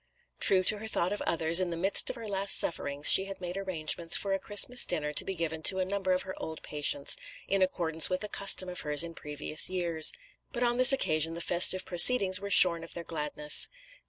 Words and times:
True 0.39 0.63
to 0.63 0.79
her 0.79 0.87
thought 0.87 1.13
of 1.13 1.21
others, 1.27 1.59
in 1.59 1.69
the 1.69 1.77
midst 1.77 2.09
of 2.09 2.15
her 2.15 2.27
last 2.27 2.57
sufferings, 2.57 3.11
she 3.11 3.25
had 3.25 3.39
made 3.39 3.55
arrangements 3.55 4.17
for 4.17 4.33
a 4.33 4.39
Christmas 4.39 4.83
dinner 4.83 5.13
to 5.13 5.23
be 5.23 5.35
given 5.35 5.61
to 5.61 5.77
a 5.77 5.85
number 5.85 6.11
of 6.11 6.23
her 6.23 6.33
old 6.41 6.63
patients, 6.63 7.15
in 7.47 7.61
accordance 7.61 8.09
with 8.09 8.23
a 8.23 8.27
custom 8.27 8.67
of 8.67 8.79
hers 8.81 9.03
in 9.03 9.13
previous 9.13 9.69
years; 9.69 10.11
but 10.51 10.63
on 10.63 10.77
this 10.77 10.91
occasion 10.91 11.35
the 11.35 11.39
festive 11.39 11.85
proceedings 11.85 12.41
were 12.41 12.49
shorn 12.49 12.83
of 12.83 12.95
their 12.95 13.03
gladness. 13.03 13.67